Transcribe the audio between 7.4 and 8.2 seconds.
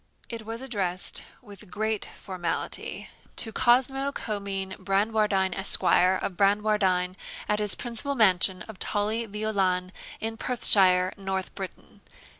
at his principal